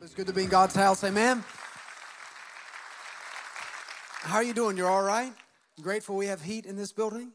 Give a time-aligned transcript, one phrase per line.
[0.00, 1.02] It's good to be in God's house.
[1.02, 1.42] Amen.
[4.20, 4.76] How are you doing?
[4.76, 5.32] You're all right?
[5.82, 7.32] Grateful we have heat in this building?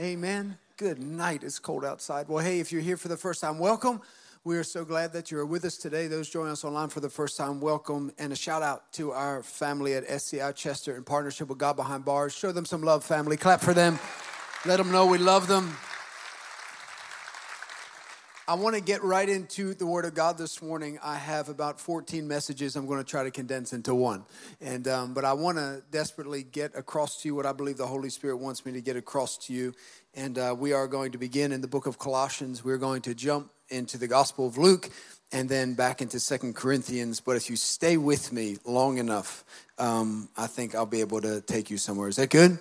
[0.00, 0.56] Amen.
[0.78, 1.44] Good night.
[1.44, 2.26] It's cold outside.
[2.26, 4.00] Well, hey, if you're here for the first time, welcome.
[4.42, 6.06] We are so glad that you're with us today.
[6.06, 8.10] Those joining us online for the first time, welcome.
[8.18, 12.06] And a shout out to our family at SCI Chester in partnership with God Behind
[12.06, 12.34] Bars.
[12.34, 13.36] Show them some love, family.
[13.36, 13.98] Clap for them.
[14.64, 15.76] Let them know we love them.
[18.48, 20.98] I want to get right into the Word of God this morning.
[21.04, 24.24] I have about 14 messages I'm going to try to condense into one.
[24.62, 27.86] And, um, but I want to desperately get across to you what I believe the
[27.86, 29.74] Holy Spirit wants me to get across to you.
[30.14, 32.64] And uh, we are going to begin in the book of Colossians.
[32.64, 34.88] We're going to jump into the Gospel of Luke
[35.30, 37.20] and then back into Second Corinthians.
[37.20, 39.44] But if you stay with me long enough,
[39.76, 42.08] um, I think I'll be able to take you somewhere.
[42.08, 42.58] Is that good?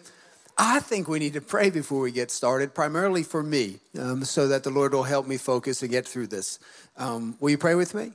[0.60, 4.48] I think we need to pray before we get started, primarily for me, um, so
[4.48, 6.58] that the Lord will help me focus and get through this.
[6.98, 8.14] Um, will you pray with me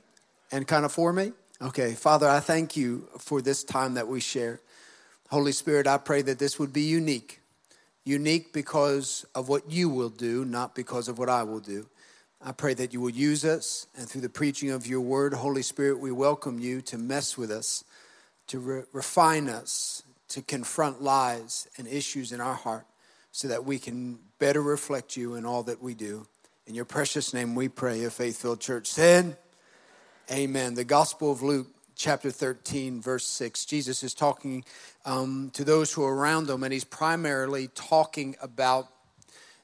[0.51, 1.31] and kind of for me?
[1.61, 4.59] Okay, Father, I thank you for this time that we share.
[5.29, 7.39] Holy Spirit, I pray that this would be unique.
[8.03, 11.85] Unique because of what you will do, not because of what I will do.
[12.41, 15.61] I pray that you will use us, and through the preaching of your word, Holy
[15.61, 17.85] Spirit, we welcome you to mess with us,
[18.47, 22.87] to re- refine us, to confront lies and issues in our heart
[23.31, 26.25] so that we can better reflect you in all that we do.
[26.65, 29.37] In your precious name we pray, a faith filled church said,
[30.31, 30.73] Amen.
[30.73, 33.65] The Gospel of Luke, chapter 13, verse 6.
[33.65, 34.65] Jesus is talking
[35.05, 38.87] um, to those who are around him, and he's primarily talking about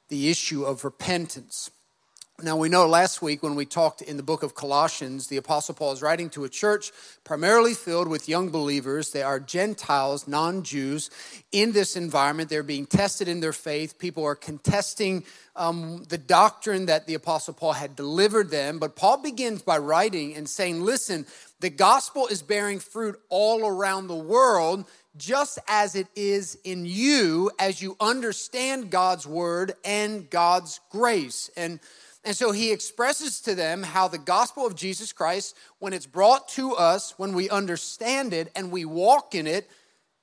[0.09, 1.71] the issue of repentance.
[2.41, 5.75] Now, we know last week when we talked in the book of Colossians, the Apostle
[5.75, 6.91] Paul is writing to a church
[7.25, 9.11] primarily filled with young believers.
[9.11, 11.09] They are Gentiles, non Jews.
[11.51, 13.99] In this environment, they're being tested in their faith.
[13.99, 15.25] People are contesting
[15.57, 18.79] um, the doctrine that the Apostle Paul had delivered them.
[18.79, 21.25] But Paul begins by writing and saying, Listen,
[21.59, 24.85] the gospel is bearing fruit all around the world
[25.17, 31.49] just as it is in you as you understand God's word and God's grace.
[31.57, 31.79] And
[32.23, 36.49] and so he expresses to them how the gospel of Jesus Christ, when it's brought
[36.49, 39.69] to us, when we understand it and we walk in it,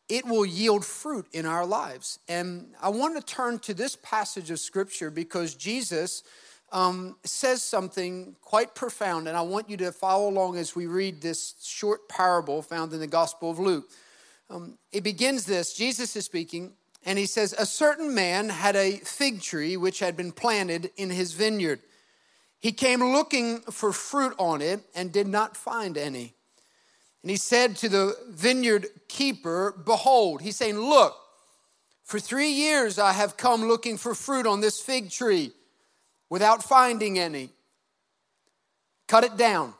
[0.09, 2.19] it will yield fruit in our lives.
[2.29, 6.23] And I want to turn to this passage of scripture because Jesus
[6.71, 9.27] um, says something quite profound.
[9.27, 13.01] And I want you to follow along as we read this short parable found in
[13.01, 13.91] the Gospel of Luke.
[14.49, 16.73] Um, it begins this Jesus is speaking,
[17.07, 21.09] and he says, A certain man had a fig tree which had been planted in
[21.09, 21.81] his vineyard.
[22.59, 26.35] He came looking for fruit on it and did not find any.
[27.23, 31.17] And he said to the vineyard keeper, Behold, he's saying, Look,
[32.03, 35.53] for three years I have come looking for fruit on this fig tree
[36.29, 37.51] without finding any.
[39.07, 39.75] Cut it down.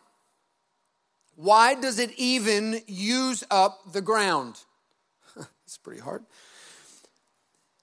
[1.35, 4.61] Why does it even use up the ground?
[5.67, 6.25] It's pretty hard.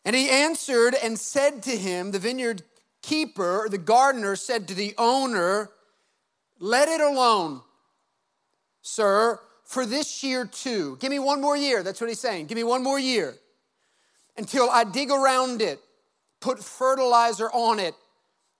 [0.05, 2.63] And he answered and said to him, the vineyard
[3.01, 5.69] keeper, the gardener, said to the owner,
[6.59, 7.61] Let it alone,
[8.81, 10.97] sir, for this year too.
[10.99, 11.83] Give me one more year.
[11.83, 12.47] That's what he's saying.
[12.47, 13.35] Give me one more year
[14.37, 15.79] until I dig around it,
[16.39, 17.95] put fertilizer on it.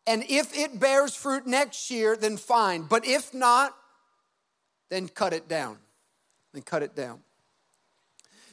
[0.06, 2.84] And if it bears fruit next year, then fine.
[2.84, 3.76] But if not,
[4.90, 5.78] then cut it down.
[6.54, 7.22] Then cut it down.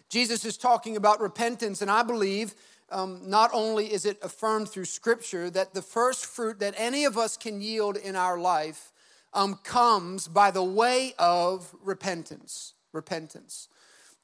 [0.08, 2.54] Jesus is talking about repentance, and I believe
[2.90, 7.16] um, not only is it affirmed through Scripture that the first fruit that any of
[7.16, 8.92] us can yield in our life
[9.32, 12.74] um, comes by the way of repentance.
[12.92, 13.68] Repentance.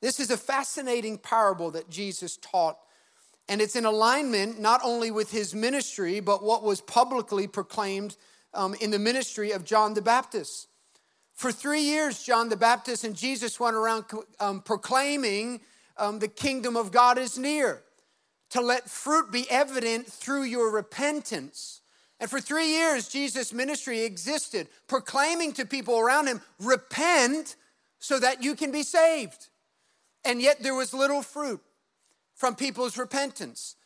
[0.00, 2.78] This is a fascinating parable that Jesus taught,
[3.48, 8.16] and it's in alignment not only with his ministry, but what was publicly proclaimed
[8.52, 10.68] um, in the ministry of John the Baptist.
[11.34, 14.06] For three years, John the Baptist and Jesus went around
[14.40, 15.60] um, proclaiming
[15.98, 17.82] um, the kingdom of God is near
[18.50, 21.80] to let fruit be evident through your repentance.
[22.18, 27.56] And for three years, Jesus' ministry existed, proclaiming to people around him, repent
[27.98, 29.48] so that you can be saved.
[30.24, 31.60] And yet there was little fruit
[32.34, 33.76] from people's repentance.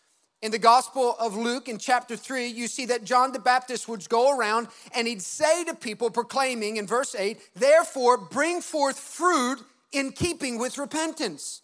[0.42, 4.08] In the Gospel of Luke, in chapter 3, you see that John the Baptist would
[4.08, 9.62] go around and he'd say to people, proclaiming in verse 8, therefore bring forth fruit
[9.92, 11.62] in keeping with repentance.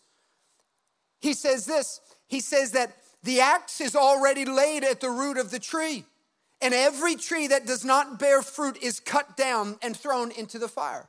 [1.21, 5.51] He says this he says that the axe is already laid at the root of
[5.51, 6.05] the tree,
[6.61, 10.69] and every tree that does not bear fruit is cut down and thrown into the
[10.69, 11.09] fire.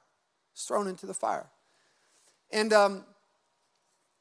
[0.53, 1.49] It's thrown into the fire.
[2.51, 3.05] And um,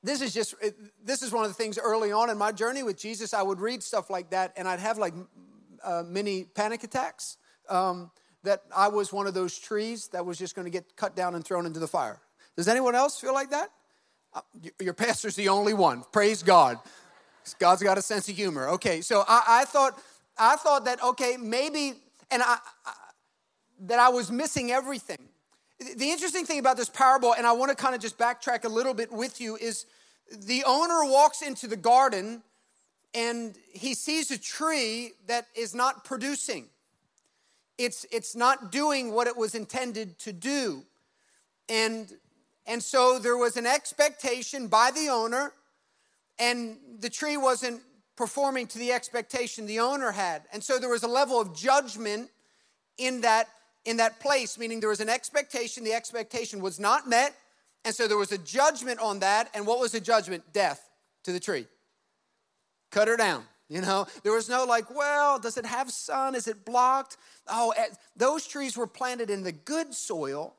[0.02, 0.54] this is just
[1.02, 3.32] this is one of the things early on in my journey with Jesus.
[3.32, 5.14] I would read stuff like that, and I'd have like
[5.82, 7.38] uh, many panic attacks.
[7.68, 8.10] Um,
[8.46, 11.34] that I was one of those trees that was just going to get cut down
[11.34, 12.20] and thrown into the fire.
[12.56, 13.70] Does anyone else feel like that?
[14.36, 14.40] Uh,
[14.78, 16.04] your pastor's the only one.
[16.12, 16.78] Praise God.
[17.58, 18.68] God's got a sense of humor.
[18.68, 19.98] Okay, so I, I thought,
[20.36, 21.94] I thought that okay, maybe,
[22.30, 22.92] and I, I
[23.80, 25.28] that I was missing everything.
[25.78, 28.68] The interesting thing about this parable, and I want to kind of just backtrack a
[28.68, 29.86] little bit with you, is
[30.30, 32.42] the owner walks into the garden
[33.14, 36.66] and he sees a tree that is not producing.
[37.78, 40.84] It's, it's not doing what it was intended to do.
[41.68, 42.12] And,
[42.66, 45.52] and so there was an expectation by the owner,
[46.38, 47.80] and the tree wasn't
[48.16, 50.42] performing to the expectation the owner had.
[50.52, 52.30] And so there was a level of judgment
[52.98, 53.48] in that
[53.84, 57.36] in that place, meaning there was an expectation, the expectation was not met,
[57.84, 59.48] and so there was a judgment on that.
[59.54, 60.42] And what was the judgment?
[60.52, 60.90] Death
[61.22, 61.66] to the tree.
[62.90, 63.44] Cut her down.
[63.68, 66.34] You know, there was no like, well, does it have sun?
[66.34, 67.16] Is it blocked?
[67.48, 67.86] Oh, eh,
[68.16, 70.54] those trees were planted in the good soil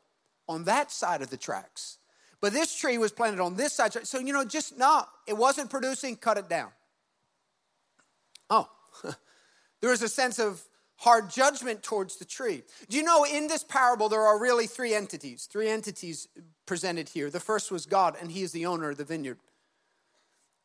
[0.47, 1.97] on that side of the tracks.
[2.39, 3.93] But this tree was planted on this side.
[4.07, 6.69] So, you know, just no, it wasn't producing, cut it down.
[8.49, 8.69] Oh,
[9.81, 10.61] there was a sense of
[10.97, 12.63] hard judgment towards the tree.
[12.89, 16.27] Do you know in this parable there are really three entities, three entities
[16.65, 17.29] presented here.
[17.29, 19.37] The first was God, and He is the owner of the vineyard.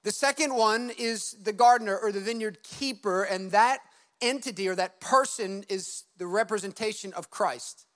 [0.04, 3.80] The second one is the gardener or the vineyard keeper, and that
[4.20, 7.86] entity or that person is the representation of Christ.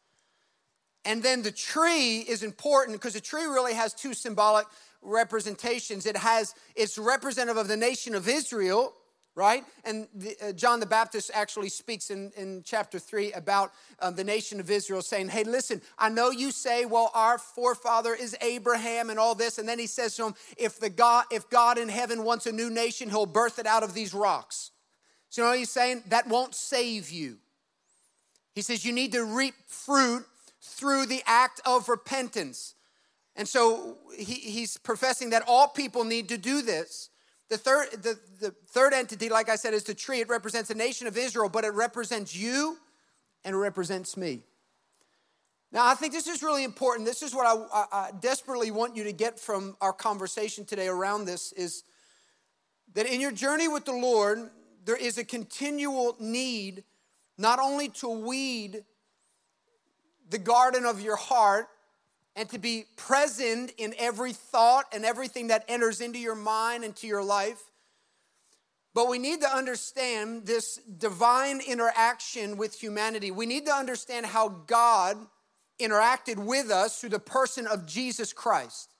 [1.06, 4.66] And then the tree is important because the tree really has two symbolic
[5.02, 6.04] representations.
[6.04, 8.92] It has it's representative of the nation of Israel,
[9.36, 9.62] right?
[9.84, 13.70] And the, uh, John the Baptist actually speaks in, in chapter 3 about
[14.00, 18.12] um, the nation of Israel saying, Hey, listen, I know you say, well, our forefather
[18.12, 19.58] is Abraham and all this.
[19.58, 22.52] And then he says to him, if, the God, if God in heaven wants a
[22.52, 24.72] new nation, he'll birth it out of these rocks.
[25.28, 26.02] So you know what he's saying?
[26.08, 27.36] That won't save you.
[28.56, 30.24] He says, You need to reap fruit
[30.66, 32.74] through the act of repentance.
[33.36, 37.10] And so he, he's professing that all people need to do this.
[37.48, 40.20] The third, the, the third entity, like I said, is the tree.
[40.20, 42.78] It represents the nation of Israel, but it represents you
[43.44, 44.42] and it represents me.
[45.70, 47.06] Now, I think this is really important.
[47.06, 50.88] This is what I, I, I desperately want you to get from our conversation today
[50.88, 51.84] around this is
[52.94, 54.50] that in your journey with the Lord,
[54.84, 56.84] there is a continual need
[57.38, 58.84] not only to weed
[60.28, 61.68] the garden of your heart,
[62.34, 66.94] and to be present in every thought and everything that enters into your mind and
[66.96, 67.62] to your life.
[68.92, 73.30] But we need to understand this divine interaction with humanity.
[73.30, 75.16] We need to understand how God
[75.80, 78.94] interacted with us through the person of Jesus Christ.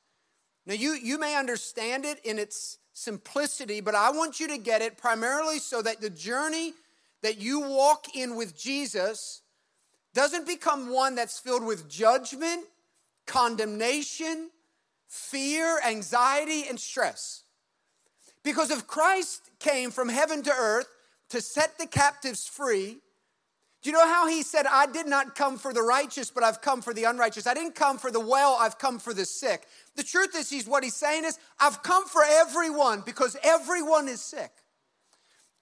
[0.66, 4.82] Now, you, you may understand it in its simplicity, but I want you to get
[4.82, 6.74] it primarily so that the journey
[7.22, 9.42] that you walk in with Jesus
[10.16, 12.64] doesn't become one that's filled with judgment
[13.26, 14.50] condemnation,
[15.08, 17.42] fear, anxiety, and stress.
[18.44, 20.86] Because if Christ came from heaven to earth
[21.30, 22.98] to set the captives free,
[23.82, 26.60] do you know how he said, I did not come for the righteous, but I've
[26.60, 27.46] come for the unrighteous?
[27.46, 29.66] I didn't come for the well, I've come for the sick.
[29.96, 34.20] The truth is, he's what he's saying is, I've come for everyone because everyone is
[34.20, 34.52] sick.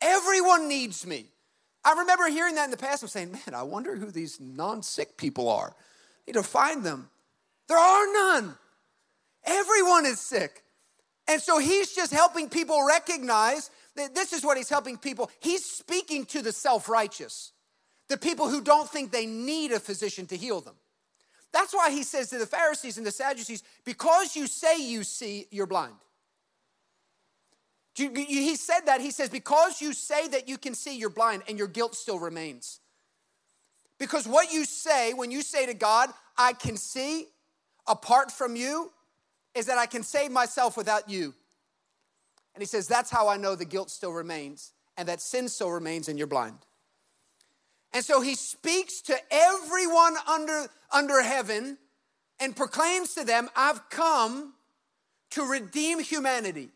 [0.03, 1.34] Everyone needs me.
[1.85, 3.03] I remember hearing that in the past.
[3.03, 5.69] I'm saying, man, I wonder who these non sick people are.
[5.69, 7.11] I need to find them.
[7.69, 8.55] There are none.
[9.45, 10.63] Everyone is sick.
[11.29, 15.31] And so he's just helping people recognize that this is what he's helping people.
[15.41, 17.53] He's speaking to the self righteous,
[18.09, 20.75] the people who don't think they need a physician to heal them.
[21.53, 25.47] That's why he says to the Pharisees and the Sadducees, because you say you see,
[25.51, 25.95] you're blind.
[27.95, 29.01] He said that.
[29.01, 32.19] He says, because you say that you can see, you're blind, and your guilt still
[32.19, 32.81] remains.
[33.99, 37.29] Because what you say, when you say to God, I can see,
[37.87, 38.91] apart from you
[39.55, 41.35] is that I can save myself without you.
[42.55, 45.71] And he says, That's how I know the guilt still remains and that sin still
[45.71, 46.59] remains and you're blind.
[47.93, 51.79] And so he speaks to everyone under, under heaven
[52.41, 54.55] and proclaims to them, I've come
[55.31, 56.71] to redeem humanity.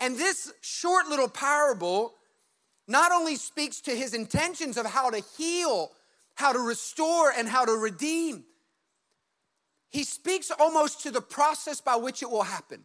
[0.00, 2.14] And this short little parable
[2.86, 5.90] not only speaks to his intentions of how to heal,
[6.34, 8.44] how to restore, and how to redeem,
[9.90, 12.84] he speaks almost to the process by which it will happen.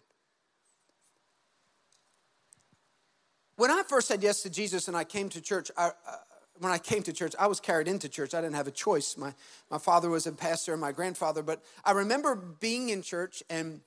[3.56, 6.16] When I first said yes to Jesus and I came to church, I, uh,
[6.60, 8.34] when I came to church, I was carried into church.
[8.34, 9.18] I didn't have a choice.
[9.18, 9.34] My,
[9.70, 13.82] my father was a pastor and my grandfather, but I remember being in church and,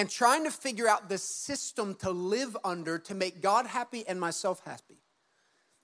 [0.00, 4.18] and trying to figure out the system to live under to make God happy and
[4.18, 4.96] myself happy.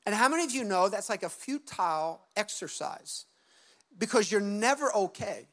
[0.06, 3.26] And how many of you know that's like a futile exercise
[3.99, 5.49] because you're never okay?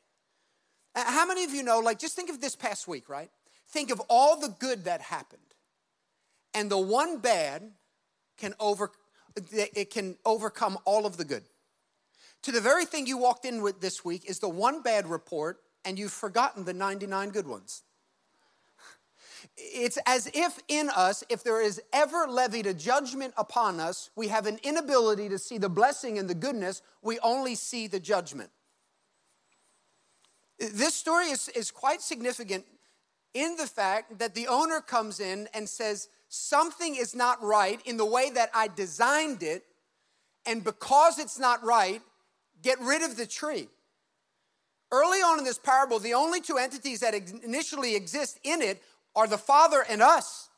[0.96, 3.29] How many of you know, like, just think of this past week, right?
[3.67, 5.41] Think of all the good that happened,
[6.53, 7.63] and the one bad
[8.38, 8.91] can over
[9.51, 11.43] it can overcome all of the good.
[12.43, 15.58] To the very thing you walked in with this week is the one bad report,
[15.84, 17.84] and you've forgotten the 99 good ones.
[19.57, 24.27] It's as if in us, if there is ever levied a judgment upon us, we
[24.29, 28.50] have an inability to see the blessing and the goodness, we only see the judgment.
[30.59, 32.65] This story is, is quite significant
[33.33, 37.97] in the fact that the owner comes in and says, Something is not right in
[37.97, 39.63] the way that I designed it,
[40.47, 42.01] and because it's not right,
[42.63, 43.67] get rid of the tree.
[44.91, 48.81] Early on in this parable, the only two entities that initially exist in it
[49.15, 50.50] are the Father and us.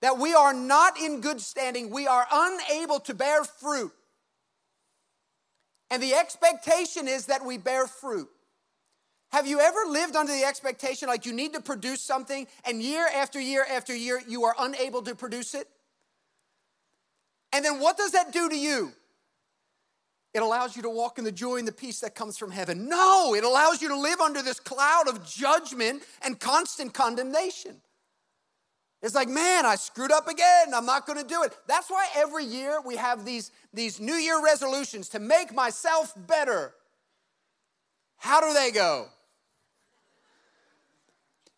[0.00, 3.92] That we are not in good standing, we are unable to bear fruit.
[5.90, 8.28] And the expectation is that we bear fruit.
[9.30, 13.06] Have you ever lived under the expectation like you need to produce something and year
[13.14, 15.68] after year after year you are unable to produce it?
[17.52, 18.92] And then what does that do to you?
[20.34, 22.88] It allows you to walk in the joy and the peace that comes from heaven.
[22.88, 27.76] No, it allows you to live under this cloud of judgment and constant condemnation.
[29.02, 30.72] It's like, man, I screwed up again.
[30.74, 31.52] I'm not going to do it.
[31.66, 36.72] That's why every year we have these, these New Year resolutions to make myself better.
[38.16, 39.08] How do they go?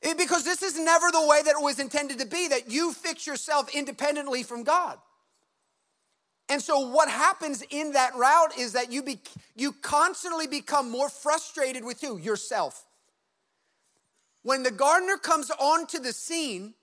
[0.01, 2.93] It, because this is never the way that it was intended to be, that you
[2.93, 4.99] fix yourself independently from God.
[6.49, 9.19] And so what happens in that route is that you be,
[9.57, 12.85] you constantly become more frustrated with you yourself.
[14.43, 16.75] When the gardener comes onto the scene,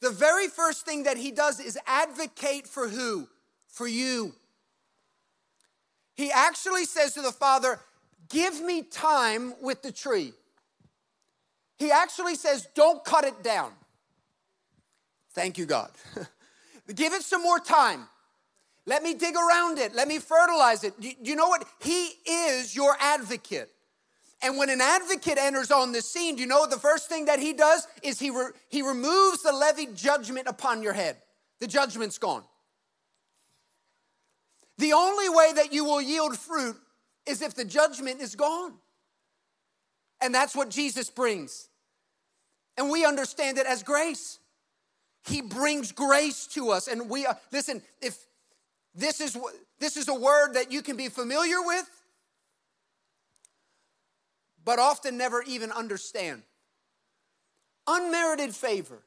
[0.00, 3.26] the very first thing that he does is advocate for who?
[3.68, 4.34] For you.
[6.14, 7.80] He actually says to the father,
[8.28, 10.34] "Give me time with the tree."
[11.78, 13.74] He actually says, "Don't cut it down."
[15.32, 15.90] Thank you, God.
[16.94, 18.08] Give it some more time.
[18.86, 19.94] Let me dig around it.
[19.94, 20.94] Let me fertilize it.
[21.22, 21.66] You know what?
[21.80, 23.70] He is your advocate.
[24.42, 27.38] And when an advocate enters on the scene, do you know the first thing that
[27.38, 31.16] he does is he, re- he removes the levied judgment upon your head.
[31.60, 32.44] The judgment's gone.
[34.76, 36.76] The only way that you will yield fruit
[37.26, 38.74] is if the judgment is gone.
[40.20, 41.68] And that's what Jesus brings.
[42.76, 44.40] And we understand it as grace.
[45.26, 46.88] He brings grace to us.
[46.88, 48.18] And we, are, listen, if
[48.94, 49.36] this is,
[49.80, 51.88] this is a word that you can be familiar with,
[54.64, 56.42] but often never even understand.
[57.86, 59.02] Unmerited favor,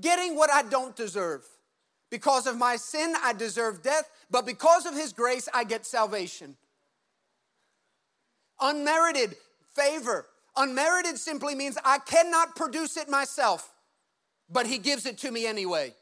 [0.00, 1.42] getting what I don't deserve.
[2.10, 6.56] Because of my sin, I deserve death, but because of His grace, I get salvation.
[8.60, 9.34] Unmerited
[9.74, 10.26] favor.
[10.54, 13.72] Unmerited simply means I cannot produce it myself,
[14.50, 15.94] but He gives it to me anyway.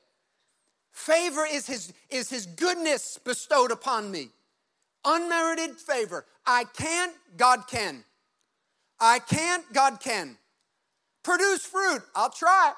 [0.93, 4.31] Favor is his, is his goodness bestowed upon me.
[5.05, 6.27] Unmerited favor.
[6.47, 8.05] I can't, God can.
[8.99, 10.37] I can't, God can.
[11.23, 12.03] Produce fruit.
[12.15, 12.73] I'll try.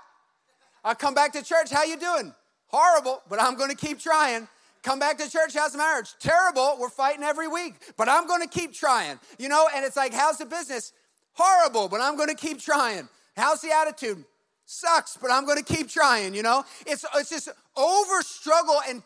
[0.85, 1.71] I'll come back to church.
[1.71, 2.35] How you doing?
[2.66, 4.49] Horrible, but I'm going to keep trying.
[4.83, 5.54] Come back to church.
[5.54, 6.14] How's the marriage?
[6.19, 6.76] Terrible.
[6.78, 9.19] We're fighting every week, but I'm going to keep trying.
[9.38, 10.92] You know, and it's like, how's the business?
[11.35, 13.09] Horrible, but I'm going to keep trying.
[13.37, 14.25] How's the attitude?
[14.73, 16.64] Sucks, but I'm going to keep trying, you know?
[16.87, 19.02] It's, it's just over struggle and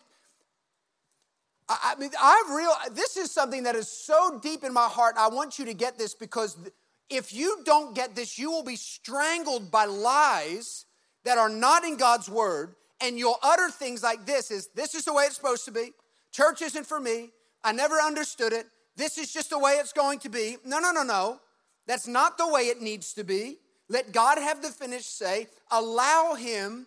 [1.68, 2.72] I, I mean, I've real.
[2.92, 5.16] This is something that is so deep in my heart.
[5.18, 6.56] I want you to get this because
[7.10, 10.84] if you don't get this, you will be strangled by lies
[11.24, 15.04] that are not in God's word, and you'll utter things like this: "Is this is
[15.04, 15.90] the way it's supposed to be?
[16.30, 17.30] Church isn't for me.
[17.64, 18.66] I never understood it.
[18.94, 21.40] This is just the way it's going to be." No, no, no, no.
[21.88, 23.58] That's not the way it needs to be.
[23.88, 25.48] Let God have the finished say.
[25.70, 26.86] Allow Him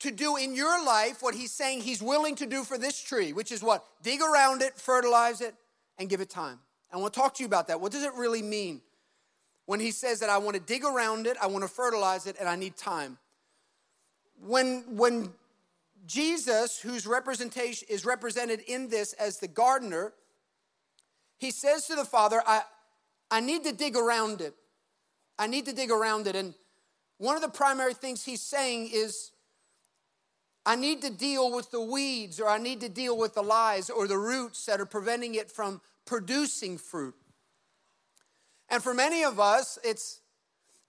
[0.00, 3.32] to do in your life what He's saying He's willing to do for this tree,
[3.32, 3.84] which is what?
[4.02, 5.54] Dig around it, fertilize it,
[5.98, 6.58] and give it time.
[6.92, 7.80] Want to talk to you about that.
[7.80, 8.80] What does it really mean
[9.66, 12.36] when He says that I want to dig around it, I want to fertilize it,
[12.38, 13.18] and I need time?
[14.40, 15.32] When, when
[16.06, 20.12] Jesus, whose representation is represented in this as the gardener,
[21.38, 22.62] he says to the Father, I,
[23.30, 24.54] I need to dig around it.
[25.38, 26.36] I need to dig around it.
[26.36, 26.54] And
[27.18, 29.30] one of the primary things he's saying is,
[30.66, 33.90] I need to deal with the weeds, or I need to deal with the lies
[33.90, 37.14] or the roots that are preventing it from producing fruit.
[38.70, 40.20] And for many of us, it's,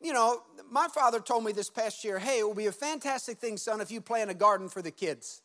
[0.01, 3.37] you know, my father told me this past year hey, it will be a fantastic
[3.37, 5.41] thing, son, if you plant a garden for the kids.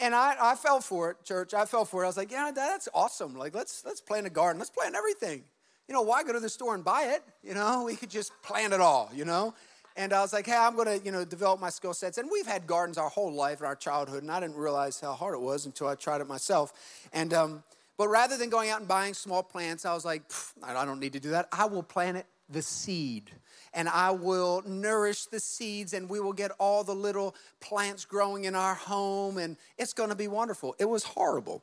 [0.00, 1.54] And I, I fell for it, church.
[1.54, 2.06] I fell for it.
[2.06, 3.36] I was like, yeah, that's awesome.
[3.36, 4.58] Like, let's let's plant a garden.
[4.58, 5.44] Let's plant everything.
[5.88, 7.22] You know, why go to the store and buy it?
[7.42, 9.10] You know, we could just plant it all.
[9.14, 9.54] You know.
[9.96, 12.16] And I was like, hey, I'm gonna, you know, develop my skill sets.
[12.16, 15.12] And we've had gardens our whole life in our childhood, and I didn't realize how
[15.12, 16.72] hard it was until I tried it myself.
[17.12, 17.62] And um,
[17.98, 20.22] but rather than going out and buying small plants, I was like,
[20.62, 21.48] I don't need to do that.
[21.52, 23.30] I will plant it the seed
[23.72, 28.44] and I will nourish the seeds, and we will get all the little plants growing
[28.44, 30.74] in our home, and it's gonna be wonderful.
[30.78, 31.62] It was horrible.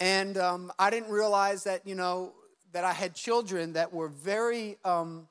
[0.00, 2.32] And um, I didn't realize that, you know,
[2.72, 5.28] that I had children that were very um,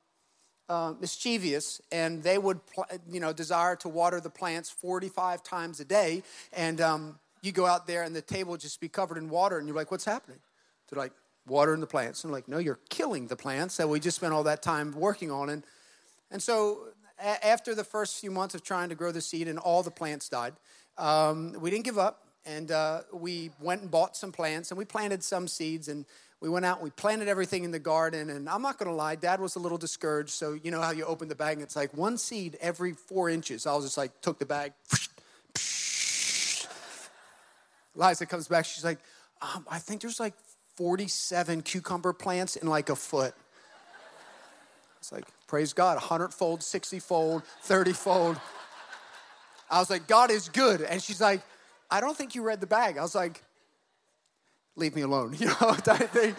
[0.68, 5.78] uh, mischievous, and they would, pl- you know, desire to water the plants 45 times
[5.80, 6.22] a day.
[6.52, 9.68] And um, you go out there, and the table just be covered in water, and
[9.68, 10.40] you're like, what's happening?
[10.90, 11.12] They're like,
[11.46, 12.24] watering the plants.
[12.24, 15.30] And like, no, you're killing the plants that we just spent all that time working
[15.30, 15.48] on.
[15.48, 15.62] And,
[16.30, 16.88] and so
[17.18, 19.90] a- after the first few months of trying to grow the seed and all the
[19.90, 20.54] plants died,
[20.98, 22.22] um, we didn't give up.
[22.44, 26.04] And uh, we went and bought some plants and we planted some seeds and
[26.40, 28.30] we went out and we planted everything in the garden.
[28.30, 30.30] And I'm not going to lie, dad was a little discouraged.
[30.30, 33.28] So, you know how you open the bag and it's like one seed every four
[33.28, 33.66] inches.
[33.66, 34.74] I was just like, took the bag.
[37.96, 38.64] Liza comes back.
[38.64, 38.98] She's like,
[39.42, 40.34] um, I think there's like
[40.76, 43.34] 47 cucumber plants in like a foot.
[44.98, 48.40] It's like, praise God, 100 fold, 60 fold, 30 fold.
[49.70, 50.80] I was like, God is good.
[50.82, 51.42] And she's like,
[51.90, 52.98] I don't think you read the bag.
[52.98, 53.42] I was like,
[54.76, 56.34] leave me alone, you know, thing.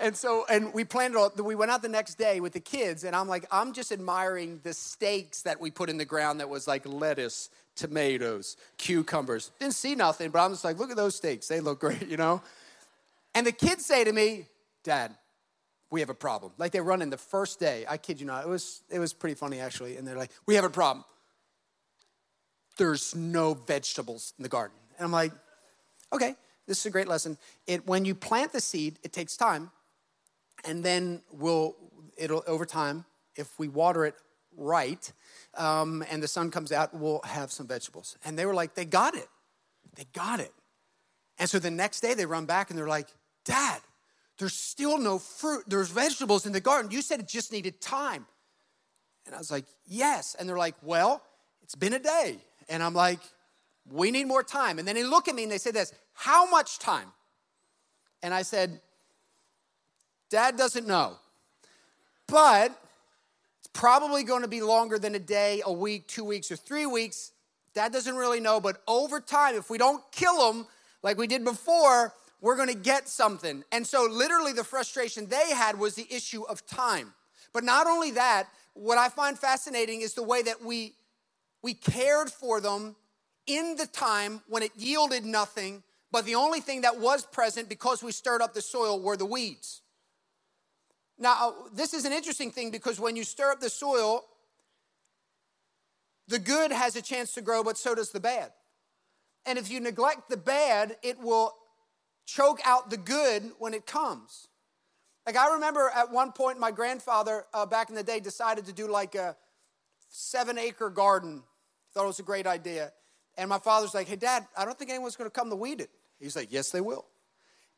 [0.00, 2.60] And so, and we planned it all, we went out the next day with the
[2.60, 6.40] kids, and I'm like, I'm just admiring the stakes that we put in the ground
[6.40, 9.52] that was like lettuce, tomatoes, cucumbers.
[9.60, 11.46] Didn't see nothing, but I'm just like, look at those stakes.
[11.46, 12.42] They look great, you know?
[13.34, 14.46] And the kids say to me,
[14.84, 15.14] Dad,
[15.90, 16.52] we have a problem.
[16.58, 17.84] Like they run in the first day.
[17.88, 18.44] I kid you not.
[18.44, 19.96] It was it was pretty funny actually.
[19.96, 21.04] And they're like, we have a problem.
[22.78, 24.76] There's no vegetables in the garden.
[24.96, 25.32] And I'm like,
[26.12, 26.34] okay,
[26.66, 27.36] this is a great lesson.
[27.66, 29.70] It when you plant the seed, it takes time,
[30.64, 31.76] and then we'll
[32.16, 33.04] it'll over time,
[33.36, 34.14] if we water it
[34.56, 35.12] right,
[35.54, 38.16] um, and the sun comes out, we'll have some vegetables.
[38.24, 39.28] And they were like, they got it.
[39.96, 40.52] They got it.
[41.38, 43.08] And so the next day they run back and they're like,
[43.44, 43.80] Dad,
[44.38, 45.64] there's still no fruit.
[45.66, 46.90] There's vegetables in the garden.
[46.90, 48.26] You said it just needed time.
[49.26, 50.34] And I was like, Yes.
[50.38, 51.22] And they're like, Well,
[51.62, 52.38] it's been a day.
[52.68, 53.20] And I'm like,
[53.90, 54.78] We need more time.
[54.78, 57.08] And then they look at me and they say this, How much time?
[58.22, 58.80] And I said,
[60.30, 61.16] Dad doesn't know.
[62.26, 62.70] But
[63.58, 66.86] it's probably going to be longer than a day, a week, two weeks, or three
[66.86, 67.32] weeks.
[67.74, 68.60] Dad doesn't really know.
[68.60, 70.66] But over time, if we don't kill them
[71.02, 73.64] like we did before, we're gonna get something.
[73.72, 77.14] And so, literally, the frustration they had was the issue of time.
[77.54, 80.94] But not only that, what I find fascinating is the way that we,
[81.62, 82.96] we cared for them
[83.46, 88.02] in the time when it yielded nothing, but the only thing that was present because
[88.02, 89.82] we stirred up the soil were the weeds.
[91.18, 94.24] Now, this is an interesting thing because when you stir up the soil,
[96.26, 98.50] the good has a chance to grow, but so does the bad.
[99.46, 101.54] And if you neglect the bad, it will
[102.26, 104.48] choke out the good when it comes.
[105.26, 108.72] Like I remember at one point, my grandfather uh, back in the day decided to
[108.72, 109.36] do like a
[110.08, 111.42] seven acre garden.
[111.94, 112.92] Thought it was a great idea.
[113.36, 115.80] And my father's like, hey, dad, I don't think anyone's going to come to weed
[115.80, 115.90] it.
[116.18, 117.06] He's like, yes, they will.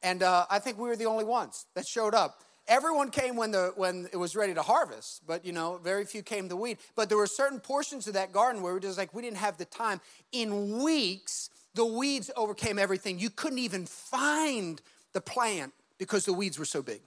[0.02, 2.42] And uh, I think we were the only ones that showed up.
[2.66, 6.22] Everyone came when, the, when it was ready to harvest, but you know, very few
[6.22, 6.78] came to weed.
[6.96, 9.36] But there were certain portions of that garden where we were just like, we didn't
[9.36, 10.00] have the time.
[10.32, 13.18] In weeks, the weeds overcame everything.
[13.18, 14.80] You couldn't even find
[15.12, 17.00] the plant because the weeds were so big.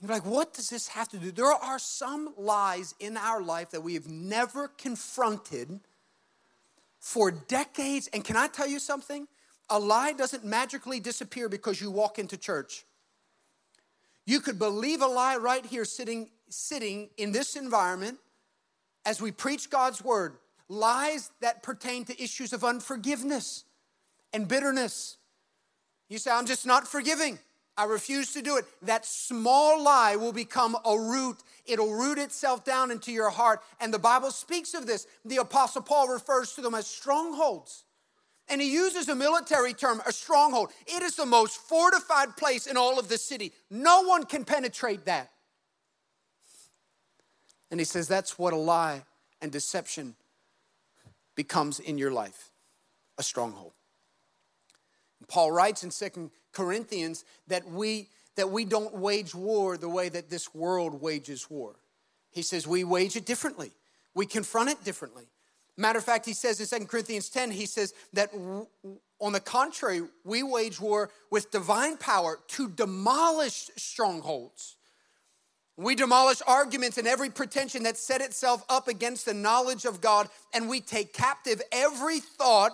[0.00, 1.30] You're like, what does this have to do?
[1.30, 5.80] There are some lies in our life that we have never confronted
[6.98, 8.08] for decades.
[8.12, 9.26] And can I tell you something?
[9.70, 12.84] A lie doesn't magically disappear because you walk into church.
[14.26, 18.18] You could believe a lie right here sitting, sitting in this environment
[19.06, 20.36] as we preach God's word
[20.68, 23.64] lies that pertain to issues of unforgiveness
[24.32, 25.16] and bitterness.
[26.08, 27.38] You say, I'm just not forgiving.
[27.76, 28.64] I refuse to do it.
[28.82, 31.36] That small lie will become a root.
[31.66, 33.60] It'll root itself down into your heart.
[33.80, 35.06] And the Bible speaks of this.
[35.24, 37.84] The Apostle Paul refers to them as strongholds.
[38.48, 40.70] And he uses a military term, a stronghold.
[40.86, 43.52] It is the most fortified place in all of the city.
[43.70, 45.30] No one can penetrate that.
[47.70, 49.02] And he says that's what a lie
[49.42, 50.14] and deception
[51.36, 52.50] becomes in your life
[53.18, 53.72] a stronghold.
[55.28, 60.28] Paul writes in Second Corinthians that we that we don't wage war the way that
[60.28, 61.76] this world wages war.
[62.30, 63.72] He says we wage it differently.
[64.14, 65.24] We confront it differently.
[65.78, 68.30] Matter of fact, he says in Second Corinthians 10, he says that
[69.20, 74.76] On the contrary, we wage war with divine power to demolish strongholds.
[75.76, 80.28] We demolish arguments and every pretension that set itself up against the knowledge of God,
[80.54, 82.72] and we take captive every thought,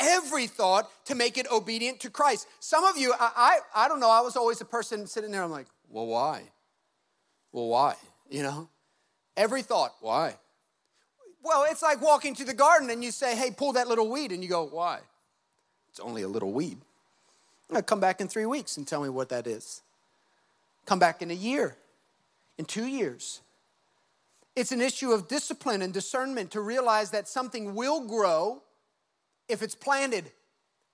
[0.00, 2.48] every thought to make it obedient to Christ.
[2.58, 5.44] Some of you, I, I, I don't know, I was always a person sitting there,
[5.44, 6.42] I'm like, well, why?
[7.52, 7.94] Well, why?
[8.28, 8.68] You know?
[9.36, 10.34] Every thought, why?
[11.42, 14.32] Well, it's like walking to the garden and you say, hey, pull that little weed,
[14.32, 14.98] and you go, why?
[15.88, 16.78] It's only a little weed.
[17.86, 19.82] Come back in three weeks and tell me what that is.
[20.86, 21.76] Come back in a year
[22.60, 23.40] in two years.
[24.54, 28.62] It's an issue of discipline and discernment to realize that something will grow
[29.48, 30.30] if it's planted.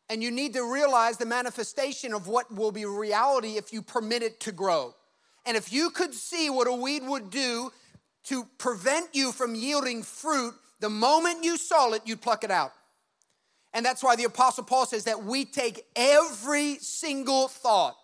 [0.09, 4.23] And you need to realize the manifestation of what will be reality if you permit
[4.23, 4.95] it to grow.
[5.45, 7.73] And if you could see what a weed would do
[8.27, 12.73] to prevent you from yielding fruit, the moment you saw it, you'd pluck it out.
[13.75, 17.97] And that's why the Apostle Paul says that we take every single thought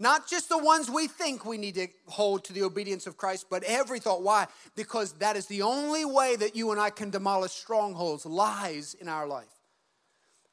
[0.00, 3.46] not just the ones we think we need to hold to the obedience of Christ,
[3.50, 4.22] but every thought.
[4.22, 4.46] Why?
[4.76, 9.08] Because that is the only way that you and I can demolish strongholds, lies in
[9.08, 9.46] our life.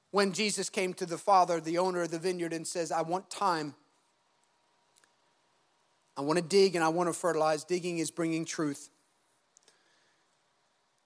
[0.09, 3.29] When Jesus came to the Father, the owner of the vineyard, and says, I want
[3.29, 3.75] time.
[6.17, 7.63] I want to dig and I want to fertilize.
[7.63, 8.89] Digging is bringing truth.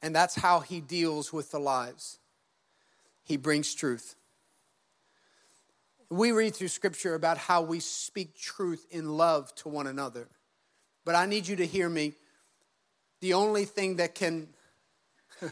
[0.02, 2.20] And that's how he deals with the lies.
[3.24, 4.16] He brings truth.
[6.10, 10.28] We read through scripture about how we speak truth in love to one another.
[11.06, 12.14] But I need you to hear me.
[13.22, 14.48] The only thing that can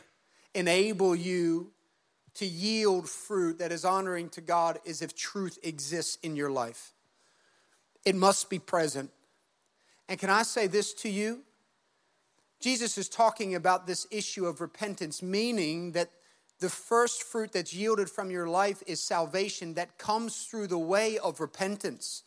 [0.56, 1.72] enable you
[2.36, 6.94] to yield fruit that is honoring to God is if truth exists in your life.
[8.06, 9.12] It must be present.
[10.08, 11.42] And can I say this to you?
[12.60, 16.10] Jesus is talking about this issue of repentance, meaning that
[16.60, 21.18] the first fruit that's yielded from your life is salvation that comes through the way
[21.20, 22.24] of repentance.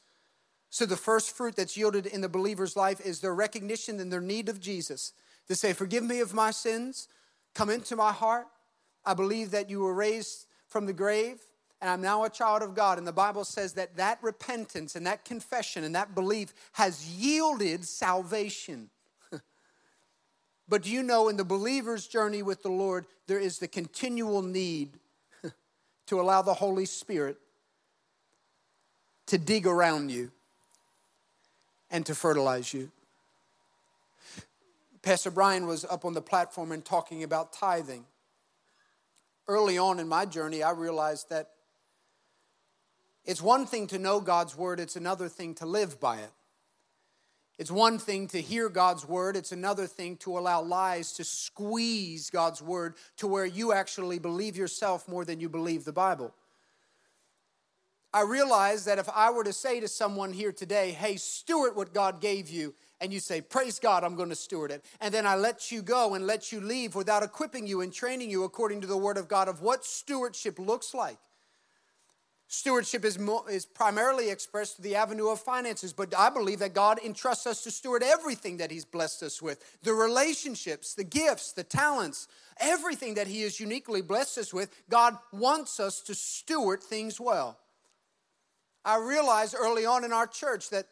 [0.71, 4.21] So, the first fruit that's yielded in the believer's life is their recognition and their
[4.21, 5.13] need of Jesus
[5.49, 7.09] to say, Forgive me of my sins,
[7.55, 8.47] come into my heart.
[9.05, 11.41] I believe that you were raised from the grave,
[11.81, 12.99] and I'm now a child of God.
[12.99, 17.85] And the Bible says that that repentance and that confession and that belief has yielded
[17.85, 18.91] salvation.
[20.71, 24.41] But do you know in the believer's journey with the Lord, there is the continual
[24.41, 24.91] need
[26.07, 27.37] to allow the Holy Spirit
[29.27, 30.31] to dig around you
[31.91, 32.93] and to fertilize you.
[35.03, 38.05] Pastor Brian was up on the platform and talking about tithing.
[39.49, 41.51] Early on in my journey, I realized that
[43.25, 46.31] it's one thing to know God's word, it's another thing to live by it.
[47.61, 52.31] It's one thing to hear God's word, it's another thing to allow lies to squeeze
[52.31, 56.35] God's word to where you actually believe yourself more than you believe the Bible.
[58.15, 61.93] I realize that if I were to say to someone here today, hey, steward what
[61.93, 64.83] God gave you, and you say, Praise God, I'm going to steward it.
[64.99, 68.31] And then I let you go and let you leave without equipping you and training
[68.31, 71.19] you according to the Word of God of what stewardship looks like.
[72.53, 76.75] Stewardship is, mo- is primarily expressed through the avenue of finances, but I believe that
[76.75, 81.53] God entrusts us to steward everything that He's blessed us with the relationships, the gifts,
[81.53, 82.27] the talents,
[82.59, 84.69] everything that He has uniquely blessed us with.
[84.89, 87.57] God wants us to steward things well.
[88.85, 90.87] I realized early on in our church that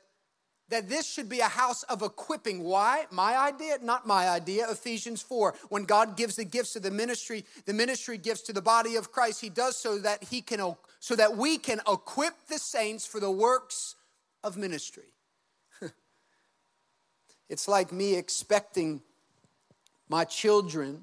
[0.68, 2.62] that this should be a house of equipping.
[2.62, 3.06] Why?
[3.10, 3.78] My idea?
[3.82, 4.70] Not my idea.
[4.70, 5.54] Ephesians 4.
[5.70, 9.10] When God gives the gifts of the ministry, the ministry gifts to the body of
[9.10, 10.60] Christ, He does so that He can
[11.00, 13.94] so that we can equip the saints for the works
[14.42, 15.14] of ministry.
[17.48, 19.02] it's like me expecting
[20.08, 21.02] my children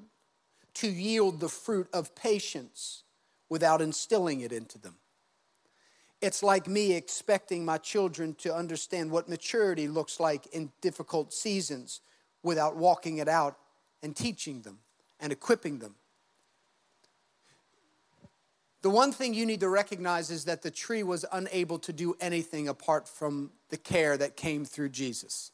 [0.74, 3.04] to yield the fruit of patience
[3.48, 4.96] without instilling it into them.
[6.20, 12.00] It's like me expecting my children to understand what maturity looks like in difficult seasons
[12.42, 13.56] without walking it out
[14.02, 14.78] and teaching them
[15.20, 15.94] and equipping them.
[18.82, 22.14] The one thing you need to recognize is that the tree was unable to do
[22.20, 25.50] anything apart from the care that came through Jesus.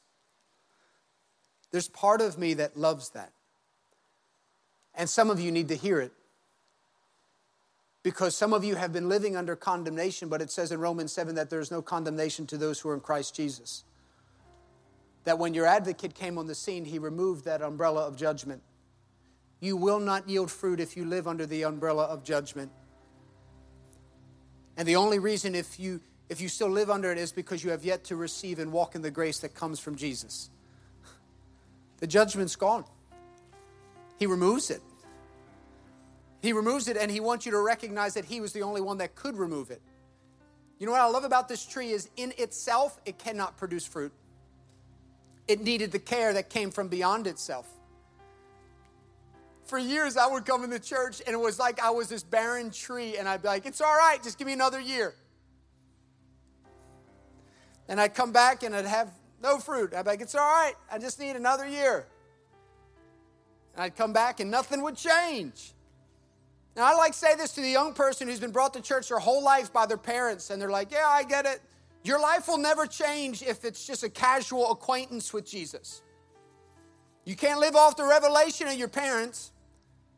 [1.70, 3.32] There's part of me that loves that.
[4.94, 6.12] And some of you need to hear it
[8.02, 11.36] because some of you have been living under condemnation, but it says in Romans 7
[11.36, 13.84] that there's no condemnation to those who are in Christ Jesus.
[15.24, 18.62] That when your advocate came on the scene, he removed that umbrella of judgment.
[19.60, 22.72] You will not yield fruit if you live under the umbrella of judgment.
[24.76, 27.70] And the only reason if you if you still live under it is because you
[27.70, 30.48] have yet to receive and walk in the grace that comes from Jesus.
[31.98, 32.84] The judgment's gone.
[34.18, 34.80] He removes it.
[36.40, 38.98] He removes it and he wants you to recognize that he was the only one
[38.98, 39.82] that could remove it.
[40.78, 44.12] You know what I love about this tree is in itself, it cannot produce fruit.
[45.46, 47.68] It needed the care that came from beyond itself.
[49.72, 52.22] For years, I would come in the church and it was like I was this
[52.22, 55.14] barren tree, and I'd be like, It's all right, just give me another year.
[57.88, 59.10] And I'd come back and I'd have
[59.42, 59.94] no fruit.
[59.94, 62.06] I'd be like, It's all right, I just need another year.
[63.72, 65.72] And I'd come back and nothing would change.
[66.76, 69.20] Now, I like say this to the young person who's been brought to church their
[69.20, 71.62] whole life by their parents, and they're like, Yeah, I get it.
[72.04, 76.02] Your life will never change if it's just a casual acquaintance with Jesus.
[77.24, 79.51] You can't live off the revelation of your parents,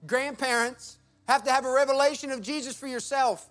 [0.07, 0.99] grandparents.
[1.27, 3.49] Have to have a revelation of Jesus for yourself.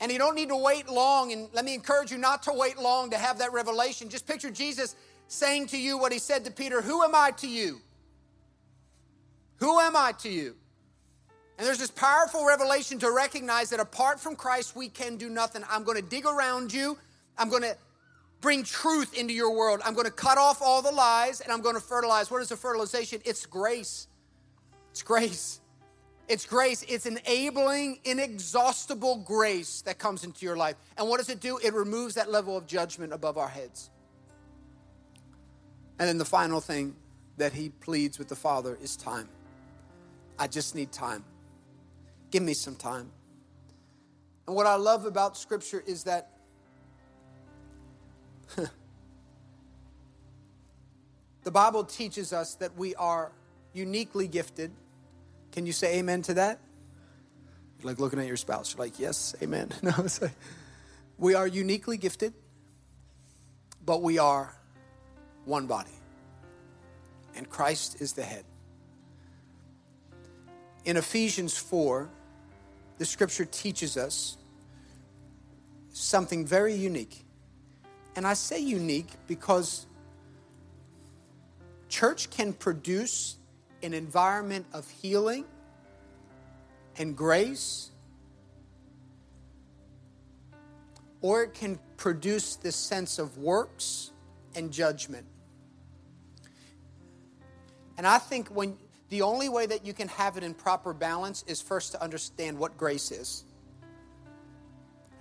[0.00, 1.32] And you don't need to wait long.
[1.32, 4.08] And let me encourage you not to wait long to have that revelation.
[4.08, 4.96] Just picture Jesus
[5.28, 7.80] saying to you what he said to Peter Who am I to you?
[9.58, 10.56] Who am I to you?
[11.56, 15.62] And there's this powerful revelation to recognize that apart from Christ, we can do nothing.
[15.70, 16.98] I'm going to dig around you.
[17.38, 17.76] I'm going to
[18.40, 19.80] bring truth into your world.
[19.84, 22.30] I'm going to cut off all the lies and I'm going to fertilize.
[22.30, 23.20] What is the fertilization?
[23.24, 24.08] It's grace.
[24.92, 25.60] It's grace.
[26.28, 26.84] It's grace.
[26.86, 30.76] It's enabling, inexhaustible grace that comes into your life.
[30.98, 31.58] And what does it do?
[31.58, 33.90] It removes that level of judgment above our heads.
[35.98, 36.94] And then the final thing
[37.38, 39.30] that he pleads with the Father is time.
[40.38, 41.24] I just need time.
[42.30, 43.10] Give me some time.
[44.46, 46.36] And what I love about Scripture is that
[51.44, 53.32] the Bible teaches us that we are
[53.72, 54.70] uniquely gifted.
[55.52, 56.60] Can you say amen to that?
[57.78, 58.74] You're like looking at your spouse.
[58.74, 59.70] You're like, yes, amen.
[59.82, 60.32] No, it's like,
[61.18, 62.32] we are uniquely gifted,
[63.84, 64.54] but we are
[65.44, 65.90] one body.
[67.36, 68.44] And Christ is the head.
[70.84, 72.08] In Ephesians 4,
[72.98, 74.36] the scripture teaches us
[75.92, 77.24] something very unique.
[78.16, 79.86] And I say unique because
[81.88, 83.36] church can produce
[83.82, 85.44] an environment of healing
[86.96, 87.90] and grace,
[91.20, 94.10] or it can produce this sense of works
[94.54, 95.26] and judgment.
[97.96, 98.76] And I think when
[99.08, 102.58] the only way that you can have it in proper balance is first to understand
[102.58, 103.44] what grace is.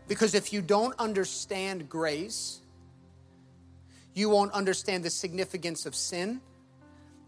[0.07, 2.59] Because if you don't understand grace,
[4.13, 6.41] you won't understand the significance of sin.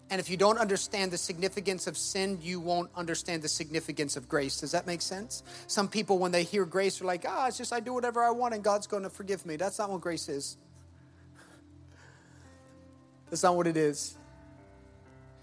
[0.09, 4.29] And if you don't understand the significance of sin, you won't understand the significance of
[4.29, 4.59] grace.
[4.59, 5.43] Does that make sense?
[5.67, 8.23] Some people, when they hear grace, are like, ah, oh, it's just I do whatever
[8.23, 9.55] I want and God's going to forgive me.
[9.55, 10.57] That's not what grace is.
[13.29, 14.17] That's not what it is.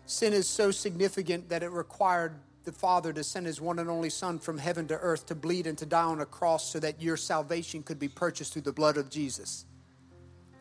[0.06, 4.10] Sin is so significant that it required the Father to send his one and only
[4.10, 7.00] Son from heaven to earth to bleed and to die on a cross so that
[7.00, 9.64] your salvation could be purchased through the blood of Jesus.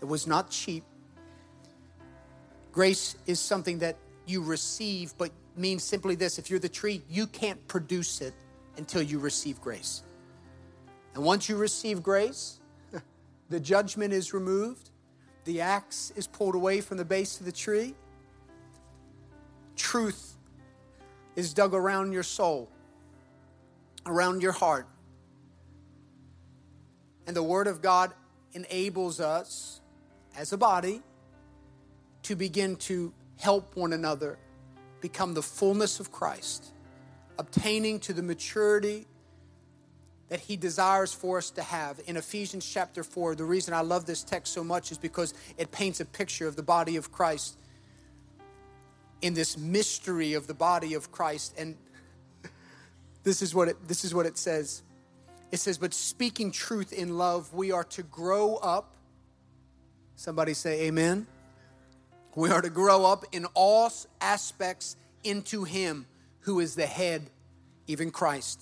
[0.02, 0.84] It was not cheap.
[2.80, 7.28] Grace is something that you receive, but means simply this if you're the tree, you
[7.28, 8.34] can't produce it
[8.78, 10.02] until you receive grace.
[11.14, 12.62] And once you receive grace,
[13.50, 14.92] the judgment is removed,
[15.44, 17.96] the axe is pulled away from the base of the tree
[19.76, 20.38] truth
[21.36, 22.70] is dug around your soul,
[24.06, 24.88] around your heart.
[27.28, 28.14] And the Word of God
[28.54, 29.82] enables us
[30.38, 31.02] as a body
[32.30, 34.38] to begin to help one another
[35.02, 36.64] become the fullness of Christ,
[37.40, 39.08] obtaining to the maturity
[40.28, 42.00] that he desires for us to have.
[42.06, 45.72] In Ephesians chapter 4, the reason I love this text so much is because it
[45.72, 47.58] paints a picture of the body of Christ
[49.24, 51.56] in this mystery of the body of Christ.
[51.58, 51.76] And
[53.24, 54.84] this is what it, this is what it says.
[55.52, 58.94] It says, But speaking truth in love, we are to grow up.
[60.16, 61.26] Somebody say, Amen.
[62.36, 66.06] We are to grow up in all aspects into Him
[66.42, 67.30] who is the head,
[67.88, 68.62] even Christ,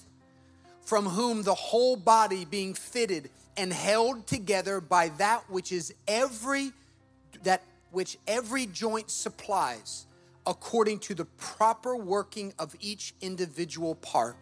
[0.82, 6.72] from whom the whole body being fitted and held together by that which is every
[7.44, 10.06] that which every joint supplies
[10.46, 14.38] according to the proper working of each individual part.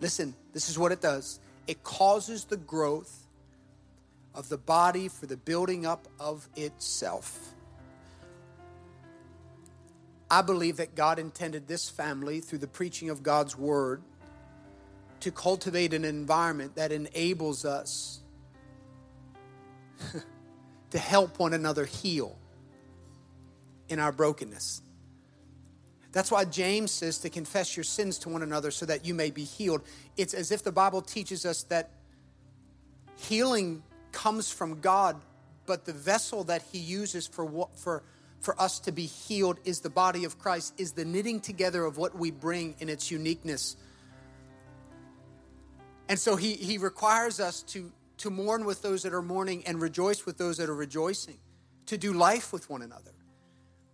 [0.00, 3.26] Listen, this is what it does it causes the growth
[4.34, 7.54] of the body for the building up of itself.
[10.30, 14.02] I believe that God intended this family through the preaching of God's word
[15.20, 18.20] to cultivate an environment that enables us
[20.90, 22.38] to help one another heal
[23.88, 24.82] in our brokenness.
[26.12, 29.30] That's why James says to confess your sins to one another so that you may
[29.30, 29.82] be healed.
[30.16, 31.90] It's as if the Bible teaches us that
[33.16, 35.20] healing comes from God,
[35.66, 38.02] but the vessel that He uses for what for
[38.40, 41.98] for us to be healed is the body of Christ, is the knitting together of
[41.98, 43.76] what we bring in its uniqueness.
[46.08, 49.80] And so he, he requires us to, to mourn with those that are mourning and
[49.80, 51.38] rejoice with those that are rejoicing,
[51.86, 53.12] to do life with one another.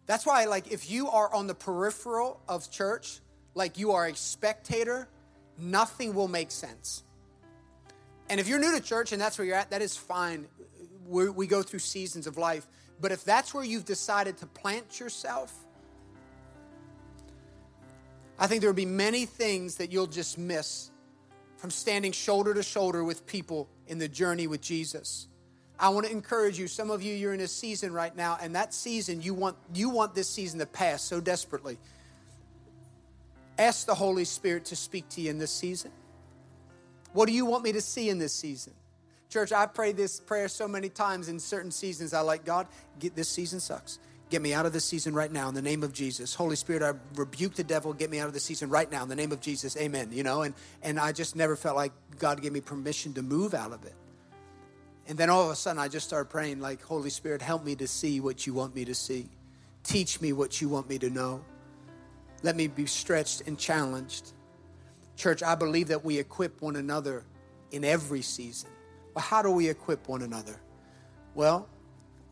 [0.07, 3.21] That's why, like, if you are on the peripheral of church,
[3.55, 5.09] like you are a spectator,
[5.59, 7.03] nothing will make sense.
[8.29, 10.47] And if you're new to church and that's where you're at, that is fine.
[11.07, 12.67] we we go through seasons of life.
[13.01, 15.53] But if that's where you've decided to plant yourself,
[18.39, 20.91] I think there will be many things that you'll just miss
[21.57, 25.29] from standing shoulder to shoulder with people in the journey with Jesus.
[25.79, 26.69] I want to encourage you.
[26.69, 29.91] Some of you, you're in a season right now, and that season, you want, you
[29.91, 31.79] want this season to pass so desperately.
[33.59, 35.91] Ask the Holy Spirit to speak to you in this season.
[37.13, 38.75] What do you want me to see in this season?
[39.29, 42.15] Church, I pray this prayer so many times in certain seasons.
[42.15, 42.67] I like, God,
[42.99, 43.99] get this season sucks.
[44.29, 46.35] Get me out of this season right now in the name of Jesus.
[46.35, 47.93] Holy Spirit, I rebuke the devil.
[47.93, 49.77] Get me out of this season right now in the name of Jesus.
[49.77, 50.11] Amen.
[50.13, 53.55] You know, and, and I just never felt like God gave me permission to move
[53.55, 53.95] out of it.
[55.09, 57.77] And then all of a sudden, I just started praying, like, Holy Spirit, help me
[57.77, 59.29] to see what you want me to see.
[59.85, 61.45] Teach me what you want me to know.
[62.43, 64.33] Let me be stretched and challenged.
[65.17, 67.25] Church, I believe that we equip one another
[67.71, 68.71] in every season.
[69.17, 70.61] Well, how do we equip one another?
[71.35, 71.67] Well,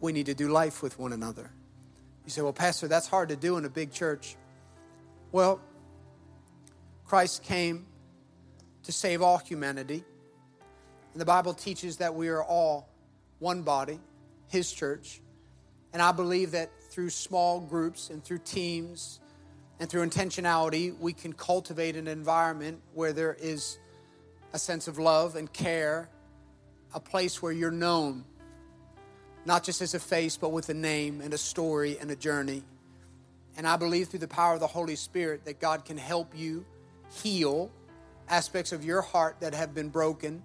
[0.03, 1.51] we need to do life with one another.
[2.27, 4.37] You say, well, Pastor, that's hard to do in a big church.
[5.33, 5.62] Well,
[7.07, 7.87] Christ came
[8.83, 10.05] to save all humanity.
[11.12, 12.90] And the Bible teaches that we are all
[13.38, 13.99] one body,
[14.49, 15.23] His church.
[15.94, 19.20] And I believe that through small groups and through teams
[19.81, 23.79] and through intentionality, we can cultivate an environment where there is
[24.53, 26.11] a sense of love and care,
[26.94, 28.24] a place where you're known
[29.46, 32.62] not just as a face, but with a name and a story and a journey.
[33.57, 36.64] And I believe through the power of the Holy Spirit that God can help you
[37.22, 37.70] heal
[38.28, 40.42] aspects of your heart that have been broken.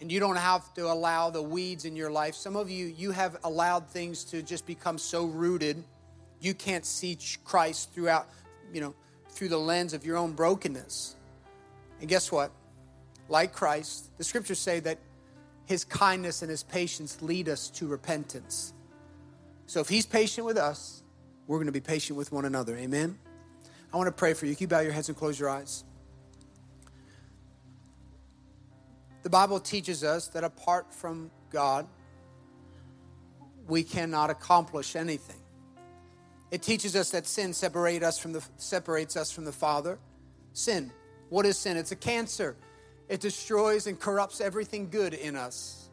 [0.00, 2.34] And you don't have to allow the weeds in your life.
[2.34, 5.84] Some of you, you have allowed things to just become so rooted,
[6.40, 8.26] you can't see Christ throughout,
[8.72, 8.94] you know,
[9.28, 11.16] through the lens of your own brokenness.
[12.00, 12.50] And guess what?
[13.28, 14.98] Like Christ, the scriptures say that
[15.70, 18.74] his kindness and his patience lead us to repentance.
[19.68, 21.04] So if he's patient with us,
[21.46, 22.76] we're going to be patient with one another.
[22.76, 23.16] Amen.
[23.92, 24.56] I want to pray for you.
[24.56, 25.84] Can you bow your heads and close your eyes?
[29.22, 31.86] The Bible teaches us that apart from God,
[33.68, 35.40] we cannot accomplish anything.
[36.50, 40.00] It teaches us that sin separate us from the, separates us from the Father.
[40.52, 40.90] Sin.
[41.28, 41.76] What is sin?
[41.76, 42.56] It's a cancer.
[43.10, 45.90] It destroys and corrupts everything good in us.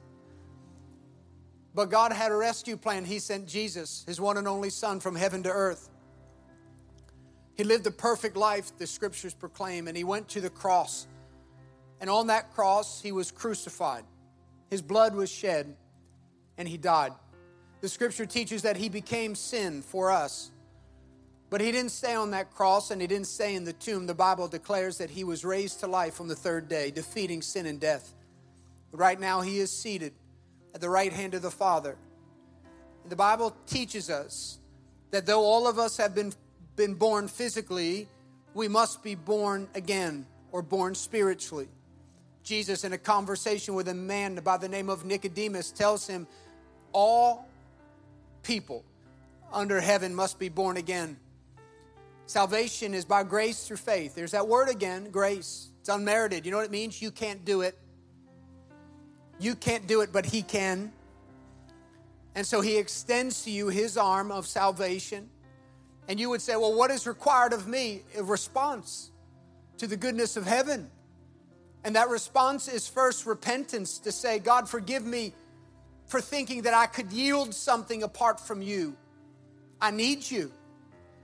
[1.74, 3.06] But God had a rescue plan.
[3.06, 5.90] He sent Jesus, his one and only Son, from heaven to earth.
[7.56, 11.08] He lived a perfect life, the scriptures proclaim, and he went to the cross.
[12.00, 14.04] And on that cross, he was crucified.
[14.70, 15.76] His blood was shed,
[16.60, 17.14] and he died.
[17.82, 20.52] The scripture teaches that he became sin for us
[21.50, 24.06] but he didn't stay on that cross and he didn't stay in the tomb.
[24.06, 27.66] The Bible declares that he was raised to life on the third day, defeating sin
[27.66, 28.14] and death.
[28.92, 30.14] Right now, he is seated
[30.74, 31.96] at the right hand of the Father.
[33.04, 34.60] And the Bible teaches us
[35.12, 36.34] that though all of us have been,
[36.76, 38.08] been born physically,
[38.54, 41.70] we must be born again or born spiritually.
[42.44, 46.28] Jesus, in a conversation with a man by the name of Nicodemus, tells him,
[46.94, 47.46] All
[48.44, 48.84] people
[49.52, 51.18] under heaven must be born again.
[52.28, 54.14] Salvation is by grace through faith.
[54.14, 55.70] There's that word again, grace.
[55.80, 56.46] It's unmerited.
[56.46, 57.02] You know what it means?
[57.02, 57.78] You can't do it.
[59.40, 60.92] You can't do it, but He can.
[62.36, 65.30] And so He extends to you His arm of salvation.
[66.10, 68.02] And you would say, Well, what is required of me?
[68.18, 69.10] A response
[69.78, 70.90] to the goodness of heaven.
[71.86, 75.34] And that response is first repentance to say, God, forgive me
[76.08, 78.98] for thinking that I could yield something apart from you.
[79.80, 80.52] I need you.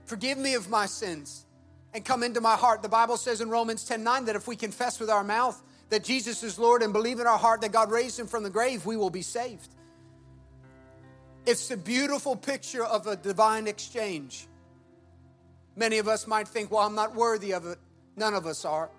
[0.06, 1.46] Forgive me of my sins
[1.92, 2.82] and come into my heart.
[2.82, 6.04] The Bible says in Romans 10 9 that if we confess with our mouth that
[6.04, 8.84] Jesus is Lord and believe in our heart that God raised him from the grave,
[8.84, 9.68] we will be saved.
[11.46, 14.48] It's a beautiful picture of a divine exchange.
[15.76, 17.78] Many of us might think, well, I'm not worthy of it.
[18.16, 18.90] None of us are.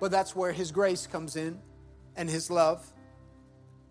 [0.00, 1.60] But that's where his grace comes in
[2.16, 2.84] and his love.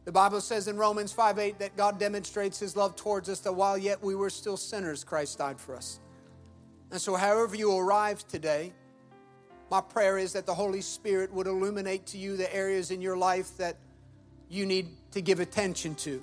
[0.05, 3.53] The Bible says in Romans 5 8 that God demonstrates his love towards us that
[3.53, 6.01] while yet we were still sinners, Christ died for us.
[6.93, 8.71] And so, however you arrive today,
[9.71, 13.17] my prayer is that the Holy Spirit would illuminate to you the areas in your
[13.17, 13.77] life that
[14.47, 16.21] you need to give attention to.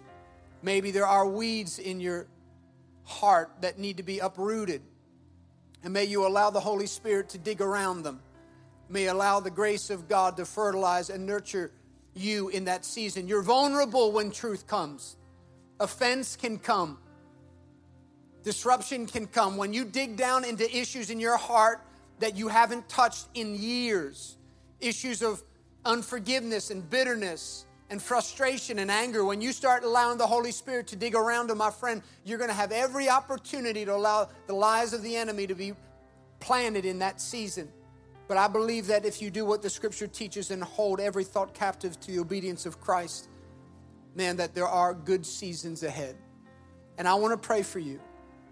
[0.62, 2.28] Maybe there are weeds in your
[3.02, 4.80] heart that need to be uprooted.
[5.82, 8.20] And may you allow the Holy Spirit to dig around them.
[8.88, 11.72] May allow the grace of God to fertilize and nurture
[12.14, 13.26] you in that season.
[13.26, 15.16] You're vulnerable when truth comes.
[15.80, 16.98] Offense can come.
[18.42, 19.56] Disruption can come.
[19.56, 21.82] When you dig down into issues in your heart
[22.20, 24.36] that you haven't touched in years,
[24.80, 25.42] issues of
[25.84, 30.96] unforgiveness and bitterness and frustration and anger, when you start allowing the Holy Spirit to
[30.96, 34.92] dig around them, my friend, you're going to have every opportunity to allow the lies
[34.92, 35.72] of the enemy to be
[36.38, 37.68] planted in that season.
[38.26, 41.52] But I believe that if you do what the scripture teaches and hold every thought
[41.52, 43.28] captive to the obedience of Christ,
[44.14, 46.16] man, that there are good seasons ahead.
[46.96, 48.00] And I want to pray for you.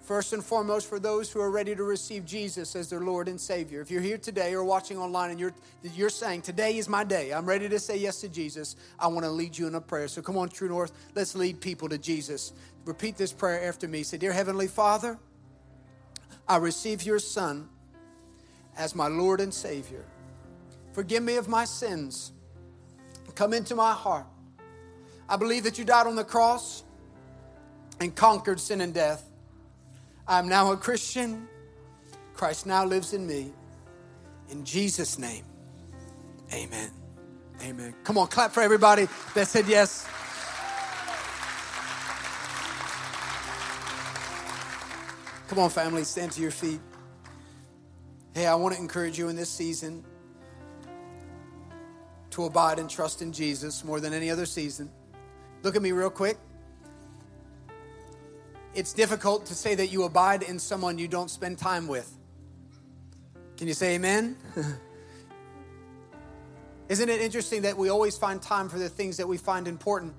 [0.08, 3.38] First and foremost, for those who are ready to receive Jesus as their Lord and
[3.38, 3.82] Savior.
[3.82, 5.52] If you're here today or watching online and you're,
[5.82, 9.26] you're saying, Today is my day, I'm ready to say yes to Jesus, I want
[9.26, 10.08] to lead you in a prayer.
[10.08, 12.54] So come on, True North, let's lead people to Jesus.
[12.86, 14.02] Repeat this prayer after me.
[14.02, 15.18] Say, Dear Heavenly Father,
[16.48, 17.68] I receive your Son
[18.78, 20.06] as my Lord and Savior.
[20.94, 22.32] Forgive me of my sins.
[23.34, 24.24] Come into my heart.
[25.28, 26.82] I believe that you died on the cross
[28.00, 29.27] and conquered sin and death.
[30.28, 31.48] I'm now a Christian.
[32.34, 33.52] Christ now lives in me.
[34.50, 35.44] In Jesus' name,
[36.52, 36.90] amen.
[37.62, 37.94] Amen.
[38.04, 40.06] Come on, clap for everybody that said yes.
[45.48, 46.80] Come on, family, stand to your feet.
[48.34, 50.04] Hey, I want to encourage you in this season
[52.30, 54.90] to abide and trust in Jesus more than any other season.
[55.62, 56.38] Look at me real quick.
[58.74, 62.10] It's difficult to say that you abide in someone you don't spend time with.
[63.56, 64.36] Can you say amen?
[66.88, 70.14] Isn't it interesting that we always find time for the things that we find important?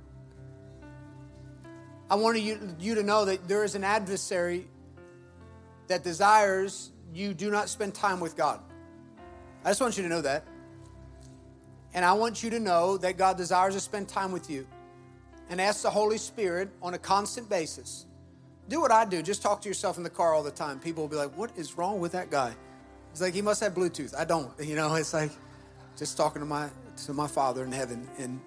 [2.10, 4.68] I want you, you to know that there is an adversary
[5.88, 8.60] that desires you do not spend time with God.
[9.64, 10.45] I just want you to know that.
[11.93, 14.68] And I want you to know that God desires to spend time with you.
[15.50, 18.06] And ask the Holy Spirit on a constant basis.
[18.70, 19.22] Do what I do.
[19.22, 20.80] Just talk to yourself in the car all the time.
[20.80, 22.55] People will be like, What is wrong with that guy?
[23.11, 24.15] It's like he must have Bluetooth.
[24.15, 24.51] I don't.
[24.63, 25.32] You know, it's like
[25.97, 26.70] just talking to my
[27.05, 28.07] to my father in heaven.
[28.20, 28.39] And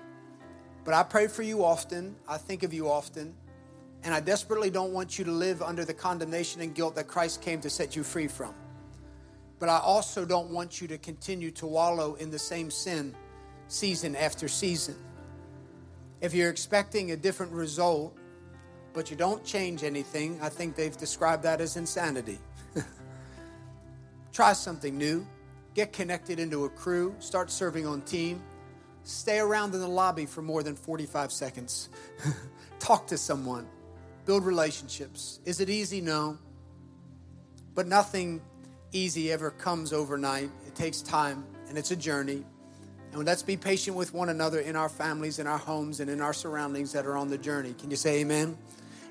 [0.85, 2.17] but I pray for you often.
[2.29, 3.35] I think of you often.
[4.05, 7.41] And I desperately don't want you to live under the condemnation and guilt that Christ
[7.41, 8.53] came to set you free from.
[9.61, 13.15] But I also don't want you to continue to wallow in the same sin
[13.69, 14.97] season after season.
[16.21, 18.17] If you're expecting a different result,
[18.93, 22.39] but you don't change anything, I think they've described that as insanity.
[24.33, 25.27] Try something new.
[25.75, 27.15] Get connected into a crew.
[27.19, 28.43] Start serving on team.
[29.05, 31.89] Stay around in the lobby for more than 45 seconds.
[32.79, 33.67] Talk to someone
[34.25, 35.41] build relationships.
[35.45, 36.01] Is it easy?
[36.01, 36.39] No.
[37.75, 38.41] But nothing
[38.93, 40.51] easy ever comes overnight.
[40.67, 42.45] It takes time and it's a journey.
[43.13, 46.21] And let's be patient with one another in our families, in our homes, and in
[46.21, 47.75] our surroundings that are on the journey.
[47.75, 48.57] Can you say amen?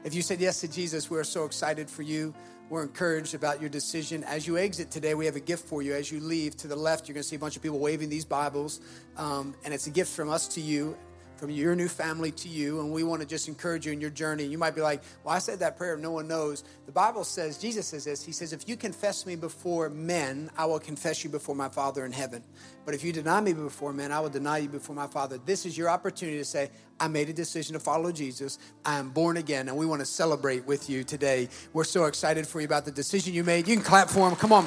[0.03, 2.33] If you said yes to Jesus, we're so excited for you.
[2.69, 4.23] We're encouraged about your decision.
[4.23, 5.93] As you exit today, we have a gift for you.
[5.93, 8.09] As you leave to the left, you're going to see a bunch of people waving
[8.09, 8.79] these Bibles.
[9.15, 10.97] Um, and it's a gift from us to you
[11.41, 14.11] from your new family to you, and we want to just encourage you in your
[14.11, 14.43] journey.
[14.43, 16.63] You might be like, Well, I said that prayer, no one knows.
[16.85, 20.65] The Bible says, Jesus says this He says, If you confess me before men, I
[20.65, 22.43] will confess you before my Father in heaven.
[22.85, 25.39] But if you deny me before men, I will deny you before my Father.
[25.43, 26.69] This is your opportunity to say,
[26.99, 28.59] I made a decision to follow Jesus.
[28.85, 31.49] I am born again, and we want to celebrate with you today.
[31.73, 33.67] We're so excited for you about the decision you made.
[33.67, 34.35] You can clap for him.
[34.35, 34.65] Come on.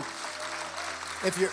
[1.24, 1.50] If you're,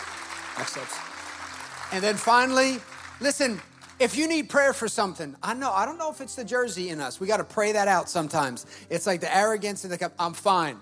[1.93, 2.79] and then finally,
[3.19, 3.61] listen,
[4.01, 6.89] if you need prayer for something, I know, I don't know if it's the Jersey
[6.89, 7.19] in us.
[7.19, 8.65] We got to pray that out sometimes.
[8.89, 10.79] It's like the arrogance and the, I'm fine.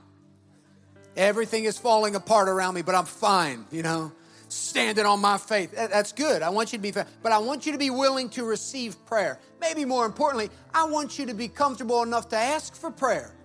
[1.18, 4.14] Everything is falling apart around me, but I'm fine, you know,
[4.48, 5.74] standing on my faith.
[5.76, 6.42] That's good.
[6.42, 9.38] I want you to be, but I want you to be willing to receive prayer.
[9.60, 13.36] Maybe more importantly, I want you to be comfortable enough to ask for prayer.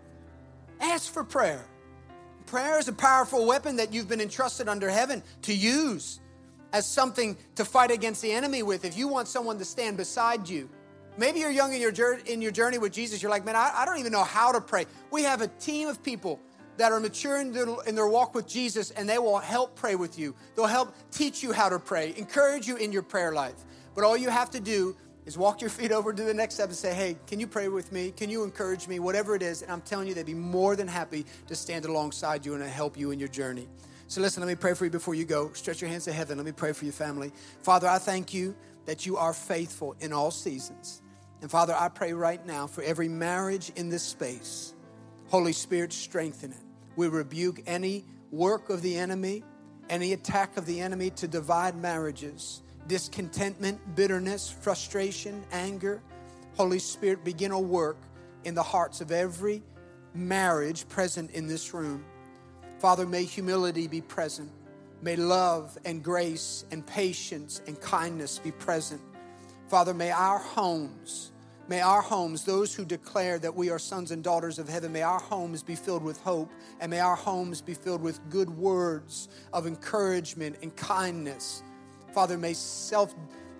[0.81, 1.65] Ask for prayer.
[2.47, 6.21] Prayer is a powerful weapon that you've been entrusted under heaven to use
[6.75, 8.85] as something to fight against the enemy with.
[8.85, 10.69] If you want someone to stand beside you,
[11.17, 13.23] maybe you're young in your journey, in your journey with Jesus.
[13.23, 14.87] You're like, man, I, I don't even know how to pray.
[15.13, 16.41] We have a team of people
[16.77, 19.95] that are mature in their, in their walk with Jesus, and they will help pray
[19.95, 20.35] with you.
[20.57, 23.55] They'll help teach you how to pray, encourage you in your prayer life.
[23.95, 24.97] But all you have to do
[25.27, 27.69] is walk your feet over to the next step and say, Hey, can you pray
[27.69, 28.11] with me?
[28.11, 28.99] Can you encourage me?
[28.99, 29.63] Whatever it is.
[29.63, 32.99] And I'm telling you, they'd be more than happy to stand alongside you and help
[32.99, 33.69] you in your journey.
[34.15, 35.53] So listen, let me pray for you before you go.
[35.55, 36.37] Stretch your hands to heaven.
[36.37, 37.33] Let me pray for your family.
[37.65, 38.55] Father, I thank you
[38.87, 41.03] that you are faithful in all seasons.
[41.43, 44.75] And Father, I pray right now for every marriage in this space.
[45.27, 46.63] Holy Spirit, strengthen it.
[46.95, 49.43] We rebuke any work of the enemy,
[49.91, 56.01] any attack of the enemy to divide marriages discontentment, bitterness, frustration, anger.
[56.57, 57.97] Holy Spirit, begin a work
[58.45, 59.61] in the hearts of every
[60.15, 62.05] marriage present in this room.
[62.85, 64.51] Father, may humility be present.
[65.01, 69.01] May love and grace and patience and kindness be present.
[69.69, 71.33] Father, may our homes,
[71.67, 75.01] may our homes, those who declare that we are sons and daughters of heaven, may
[75.01, 79.31] our homes be filled with hope and may our homes be filled with good words
[79.55, 81.63] of encouragement and kindness
[82.13, 83.15] Father, may self,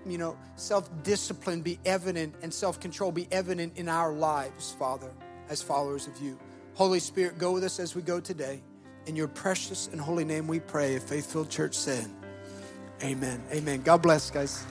[0.05, 5.11] you know, self-discipline be evident and self-control be evident in our lives, Father,
[5.49, 6.39] as followers of you.
[6.75, 8.61] Holy Spirit, go with us as we go today.
[9.07, 10.97] In your precious and holy name we pray.
[10.97, 12.09] A faith-filled church said,
[13.03, 13.43] Amen.
[13.53, 13.83] Amen.
[13.83, 14.65] God bless, guys.